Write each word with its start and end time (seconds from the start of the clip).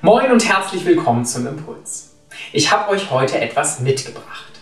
Moin 0.00 0.30
und 0.30 0.48
herzlich 0.48 0.84
willkommen 0.86 1.24
zum 1.24 1.48
Impuls. 1.48 2.14
Ich 2.52 2.70
habe 2.70 2.88
euch 2.88 3.10
heute 3.10 3.40
etwas 3.40 3.80
mitgebracht. 3.80 4.52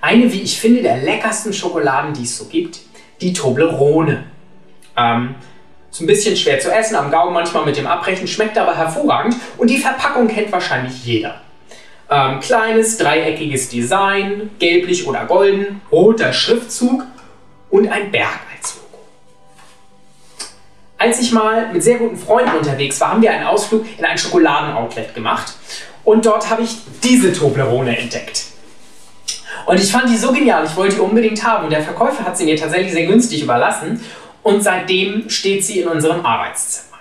Eine, 0.00 0.32
wie 0.32 0.42
ich 0.42 0.58
finde, 0.58 0.82
der 0.82 0.96
leckersten 0.96 1.52
Schokoladen, 1.52 2.14
die 2.14 2.24
es 2.24 2.36
so 2.36 2.46
gibt, 2.46 2.80
die 3.20 3.32
Toblerone. 3.32 4.24
Ähm, 4.96 5.36
ist 5.88 6.00
ein 6.00 6.08
bisschen 6.08 6.36
schwer 6.36 6.58
zu 6.58 6.72
essen, 6.72 6.96
am 6.96 7.12
Gaumen 7.12 7.32
manchmal 7.32 7.64
mit 7.64 7.76
dem 7.76 7.86
Abbrechen, 7.86 8.26
schmeckt 8.26 8.58
aber 8.58 8.76
hervorragend 8.76 9.36
und 9.56 9.70
die 9.70 9.78
Verpackung 9.78 10.26
kennt 10.26 10.50
wahrscheinlich 10.50 11.04
jeder. 11.04 11.40
Ähm, 12.10 12.40
kleines, 12.40 12.98
dreieckiges 12.98 13.68
Design, 13.68 14.50
gelblich 14.58 15.06
oder 15.06 15.26
golden, 15.26 15.80
roter 15.92 16.32
Schriftzug 16.32 17.04
und 17.70 17.86
ein 17.86 18.10
Berg 18.10 18.40
als 21.06 21.20
ich 21.20 21.30
mal 21.30 21.72
mit 21.72 21.84
sehr 21.84 21.98
guten 21.98 22.16
Freunden 22.16 22.56
unterwegs 22.56 23.00
war, 23.00 23.12
haben 23.12 23.22
wir 23.22 23.30
einen 23.30 23.46
Ausflug 23.46 23.86
in 23.96 24.04
ein 24.04 24.18
Schokoladen-Outlet 24.18 25.14
gemacht 25.14 25.54
und 26.02 26.26
dort 26.26 26.50
habe 26.50 26.62
ich 26.62 26.78
diese 27.02 27.32
Toblerone 27.32 27.96
entdeckt. 27.96 28.46
Und 29.66 29.78
ich 29.78 29.90
fand 29.90 30.10
die 30.10 30.16
so 30.16 30.32
genial, 30.32 30.64
ich 30.64 30.74
wollte 30.76 30.96
die 30.96 31.00
unbedingt 31.00 31.44
haben 31.44 31.64
und 31.64 31.70
der 31.70 31.82
Verkäufer 31.82 32.24
hat 32.24 32.36
sie 32.36 32.44
mir 32.44 32.56
tatsächlich 32.56 32.92
sehr 32.92 33.06
günstig 33.06 33.42
überlassen 33.42 34.04
und 34.42 34.62
seitdem 34.62 35.30
steht 35.30 35.64
sie 35.64 35.80
in 35.80 35.88
unserem 35.88 36.26
Arbeitszimmer. 36.26 36.98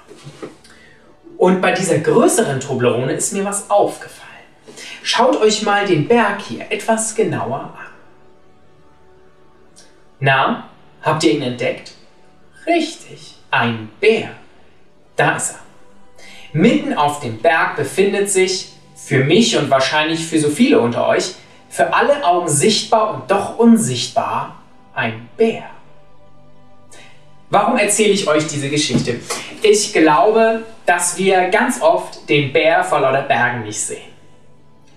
Und 1.37 1.61
bei 1.61 1.71
dieser 1.71 1.97
größeren 1.97 2.59
Toblerone 2.59 3.13
ist 3.13 3.33
mir 3.33 3.43
was 3.43 3.71
aufgefallen. 3.71 4.21
Schaut 5.01 5.41
euch 5.41 5.63
mal 5.63 5.85
den 5.87 6.07
Berg 6.07 6.41
hier 6.41 6.65
etwas 6.69 7.15
genauer 7.15 7.73
an. 7.75 7.93
Na, 10.19 10.69
habt 11.01 11.23
ihr 11.23 11.33
ihn 11.33 11.41
entdeckt? 11.41 11.91
Richtig, 12.65 13.35
ein 13.55 13.89
Bär. 13.99 14.31
Da 15.15 15.37
ist 15.37 15.51
er. 15.51 15.59
Mitten 16.53 16.93
auf 16.93 17.21
dem 17.21 17.37
Berg 17.37 17.75
befindet 17.75 18.29
sich, 18.29 18.71
für 18.95 19.23
mich 19.23 19.57
und 19.57 19.69
wahrscheinlich 19.69 20.25
für 20.25 20.39
so 20.39 20.49
viele 20.49 20.79
unter 20.79 21.07
euch, 21.07 21.35
für 21.69 21.93
alle 21.93 22.25
Augen 22.25 22.47
sichtbar 22.47 23.13
und 23.13 23.29
doch 23.29 23.57
unsichtbar, 23.57 24.61
ein 24.93 25.29
Bär. 25.37 25.63
Warum 27.49 27.77
erzähle 27.77 28.13
ich 28.13 28.27
euch 28.27 28.47
diese 28.47 28.69
Geschichte? 28.69 29.19
Ich 29.61 29.93
glaube, 29.93 30.63
dass 30.85 31.17
wir 31.17 31.49
ganz 31.49 31.81
oft 31.81 32.27
den 32.29 32.51
Bär 32.51 32.83
vor 32.83 33.01
lauter 33.01 33.21
Bergen 33.21 33.63
nicht 33.63 33.79
sehen. 33.79 34.11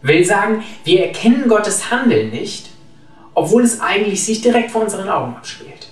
Will 0.02 0.24
sagen, 0.24 0.64
wir 0.84 1.06
erkennen 1.06 1.48
Gottes 1.48 1.90
Handeln 1.90 2.30
nicht, 2.30 2.70
obwohl 3.34 3.62
es 3.64 3.80
eigentlich 3.80 4.24
sich 4.24 4.40
direkt 4.40 4.70
vor 4.70 4.82
unseren 4.82 5.08
Augen 5.08 5.36
abspielt. 5.36 5.88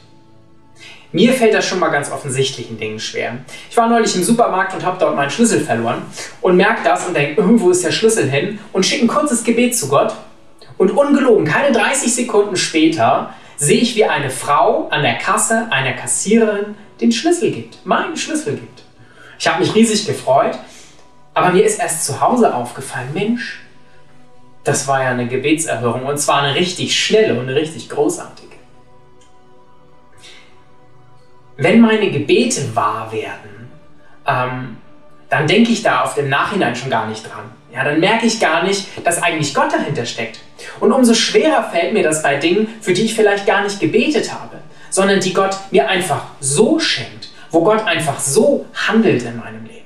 Mir 1.13 1.33
fällt 1.33 1.55
das 1.55 1.67
schon 1.67 1.79
mal 1.79 1.89
ganz 1.89 2.11
offensichtlichen 2.11 2.79
Dingen 2.79 2.99
schwer. 2.99 3.39
Ich 3.71 3.77
war 3.77 3.89
neulich 3.89 4.15
im 4.17 4.23
Supermarkt 4.23 4.75
und 4.75 4.85
habe 4.85 4.99
dort 4.99 5.15
meinen 5.17 5.31
Schlüssel 5.31 5.61
verloren 5.61 6.03
und 6.41 6.57
merke 6.57 6.83
das 6.85 7.07
und 7.07 7.17
denke, 7.17 7.41
irgendwo 7.41 7.71
ist 7.71 7.85
der 7.85 7.93
Schlüssel 7.93 8.29
hin 8.29 8.59
und 8.73 8.85
schicke 8.85 9.05
ein 9.05 9.09
kurzes 9.09 9.45
Gebet 9.45 9.77
zu 9.77 9.89
Gott. 9.89 10.15
Und 10.79 10.91
ungelogen, 10.91 11.47
keine 11.47 11.73
30 11.73 12.15
Sekunden 12.15 12.57
später 12.57 13.35
sehe 13.57 13.81
ich, 13.81 13.97
wie 13.97 14.05
eine 14.05 14.31
Frau 14.31 14.89
an 14.91 15.03
der 15.03 15.15
Kasse 15.15 15.69
einer 15.71 15.93
Kassiererin 15.93 16.75
den 17.01 17.13
Schlüssel 17.13 17.51
gibt, 17.51 17.85
meinen 17.87 18.17
Schlüssel 18.17 18.55
gibt. 18.55 18.83
Ich 19.39 19.47
habe 19.49 19.61
mich 19.61 19.75
riesig 19.75 20.07
gefreut, 20.07 20.59
aber 21.35 21.51
mir 21.51 21.65
ist 21.65 21.81
erst 21.81 22.05
zu 22.05 22.21
Hause 22.21 22.55
aufgefallen, 22.55 23.11
Mensch, 23.15 23.61
das 24.65 24.89
war 24.89 25.03
ja 25.03 25.11
eine 25.11 25.29
Gebetserhörung 25.29 26.05
und 26.05 26.19
zwar 26.19 26.43
eine 26.43 26.55
richtig 26.55 26.99
schnelle 26.99 27.35
und 27.35 27.49
eine 27.49 27.55
richtig 27.55 27.89
großartige. 27.89 28.46
Wenn 31.57 31.81
meine 31.81 32.11
Gebete 32.11 32.75
wahr 32.75 33.11
werden, 33.13 33.71
ähm, 34.27 34.77
dann 35.29 35.47
denke 35.47 35.73
ich 35.73 35.83
da 35.83 36.03
auf 36.03 36.15
dem 36.15 36.29
Nachhinein 36.29 36.77
schon 36.77 36.91
gar 36.91 37.07
nicht 37.07 37.25
dran. 37.25 37.51
Ja, 37.73 37.85
dann 37.85 38.01
merke 38.01 38.27
ich 38.27 38.41
gar 38.41 38.63
nicht, 38.63 38.87
dass 39.05 39.23
eigentlich 39.23 39.55
Gott 39.55 39.73
dahinter 39.73 40.07
steckt. 40.07 40.41
Und 40.81 40.93
umso 40.93 41.15
schwerer 41.15 41.65
fällt 41.65 41.93
mir 41.93 42.03
das 42.03 42.23
bei 42.23 42.37
Dingen, 42.37 42.69
für 42.81 42.93
die 42.93 43.03
ich 43.03 43.15
vielleicht 43.15 43.47
gar 43.47 43.63
nicht 43.63 43.81
gebetet 43.81 44.33
habe, 44.33 44.59
sondern 44.91 45.21
die 45.21 45.35
Gott 45.35 45.57
mir 45.71 45.89
einfach 45.89 46.23
so 46.41 46.79
schenkt, 46.79 47.29
wo 47.51 47.63
Gott 47.63 47.87
einfach 47.87 48.19
so 48.19 48.67
handelt 48.75 49.23
in 49.25 49.37
meinem 49.37 49.65
Leben. 49.65 49.77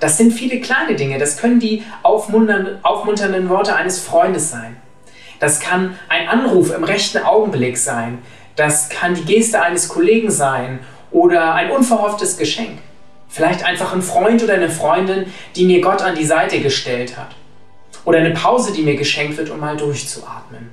Das 0.00 0.16
sind 0.16 0.32
viele 0.32 0.60
kleine 0.60 0.94
Dinge, 0.94 1.18
das 1.18 1.38
können 1.38 1.58
die 1.58 1.82
aufmunternden 2.02 3.48
Worte 3.48 3.74
eines 3.74 4.00
Freundes 4.00 4.50
sein. 4.50 4.76
Das 5.40 5.60
kann 5.60 5.96
ein 6.08 6.28
Anruf 6.28 6.74
im 6.74 6.84
rechten 6.84 7.18
Augenblick 7.18 7.78
sein. 7.78 8.18
Das 8.58 8.88
kann 8.88 9.14
die 9.14 9.24
Geste 9.24 9.62
eines 9.62 9.88
Kollegen 9.88 10.32
sein 10.32 10.80
oder 11.12 11.54
ein 11.54 11.70
unverhofftes 11.70 12.36
Geschenk. 12.36 12.80
Vielleicht 13.28 13.64
einfach 13.64 13.92
ein 13.92 14.02
Freund 14.02 14.42
oder 14.42 14.54
eine 14.54 14.68
Freundin, 14.68 15.32
die 15.54 15.64
mir 15.64 15.80
Gott 15.80 16.02
an 16.02 16.16
die 16.16 16.24
Seite 16.24 16.60
gestellt 16.60 17.16
hat. 17.16 17.28
Oder 18.04 18.18
eine 18.18 18.32
Pause, 18.32 18.72
die 18.72 18.82
mir 18.82 18.96
geschenkt 18.96 19.36
wird, 19.36 19.50
um 19.50 19.60
mal 19.60 19.76
durchzuatmen. 19.76 20.70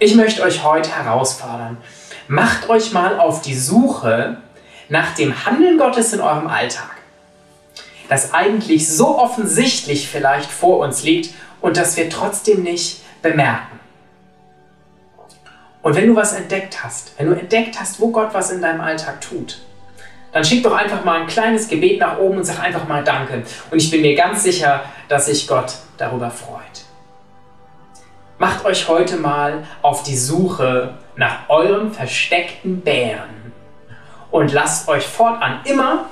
Ich 0.00 0.16
möchte 0.16 0.42
euch 0.42 0.64
heute 0.64 0.90
herausfordern. 0.90 1.76
Macht 2.26 2.68
euch 2.68 2.92
mal 2.92 3.20
auf 3.20 3.40
die 3.40 3.56
Suche 3.56 4.38
nach 4.88 5.14
dem 5.14 5.46
Handeln 5.46 5.78
Gottes 5.78 6.12
in 6.12 6.20
eurem 6.20 6.48
Alltag, 6.48 6.90
das 8.08 8.34
eigentlich 8.34 8.88
so 8.88 9.16
offensichtlich 9.16 10.08
vielleicht 10.08 10.50
vor 10.50 10.78
uns 10.78 11.04
liegt 11.04 11.32
und 11.60 11.76
das 11.76 11.96
wir 11.96 12.10
trotzdem 12.10 12.64
nicht 12.64 13.00
bemerken. 13.22 13.77
Und 15.88 15.94
wenn 15.94 16.08
du 16.08 16.16
was 16.16 16.34
entdeckt 16.34 16.84
hast, 16.84 17.18
wenn 17.18 17.30
du 17.30 17.32
entdeckt 17.32 17.80
hast, 17.80 17.98
wo 17.98 18.10
Gott 18.10 18.34
was 18.34 18.50
in 18.50 18.60
deinem 18.60 18.82
Alltag 18.82 19.22
tut, 19.22 19.62
dann 20.32 20.44
schick 20.44 20.62
doch 20.62 20.74
einfach 20.76 21.02
mal 21.02 21.22
ein 21.22 21.26
kleines 21.26 21.66
Gebet 21.66 21.98
nach 21.98 22.18
oben 22.18 22.36
und 22.36 22.44
sag 22.44 22.62
einfach 22.62 22.86
mal 22.86 23.02
Danke. 23.02 23.42
Und 23.70 23.78
ich 23.78 23.90
bin 23.90 24.02
mir 24.02 24.14
ganz 24.14 24.42
sicher, 24.42 24.82
dass 25.08 25.24
sich 25.24 25.48
Gott 25.48 25.76
darüber 25.96 26.30
freut. 26.30 26.84
Macht 28.36 28.66
euch 28.66 28.86
heute 28.86 29.16
mal 29.16 29.64
auf 29.80 30.02
die 30.02 30.18
Suche 30.18 30.98
nach 31.16 31.48
eurem 31.48 31.90
versteckten 31.90 32.82
Bären 32.82 33.54
und 34.30 34.52
lasst 34.52 34.88
euch 34.88 35.06
fortan 35.06 35.60
immer 35.64 36.10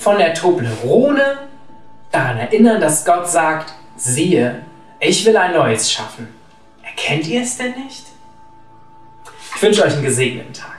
von 0.00 0.18
der 0.18 0.34
Toblerone 0.34 1.38
daran 2.10 2.38
erinnern, 2.38 2.80
dass 2.80 3.04
Gott 3.04 3.30
sagt, 3.30 3.72
siehe, 3.96 4.64
ich 4.98 5.24
will 5.24 5.36
ein 5.36 5.52
neues 5.52 5.92
schaffen. 5.92 6.34
Erkennt 6.82 7.28
ihr 7.28 7.42
es 7.42 7.56
denn 7.56 7.70
nicht? 7.84 8.15
Ich 9.56 9.62
wünsche 9.62 9.84
euch 9.84 9.94
einen 9.94 10.02
gesegneten 10.02 10.52
Tag. 10.52 10.75